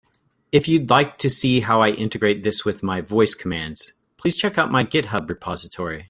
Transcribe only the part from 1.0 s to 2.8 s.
to see how I integrate this